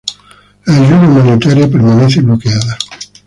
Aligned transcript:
La 0.65 0.73
ayuda 0.77 1.07
humanitaria 1.07 1.69
permanece 1.69 2.21
bloqueada. 2.21 2.75